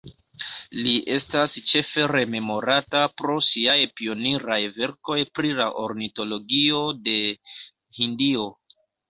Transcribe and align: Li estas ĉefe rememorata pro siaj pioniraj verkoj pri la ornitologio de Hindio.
Li 0.85 0.93
estas 1.15 1.51
ĉefe 1.71 2.05
rememorata 2.11 3.01
pro 3.19 3.35
siaj 3.49 3.75
pioniraj 4.01 4.57
verkoj 4.79 5.19
pri 5.37 5.53
la 5.61 5.69
ornitologio 5.85 6.83
de 7.05 7.17
Hindio. 8.01 8.51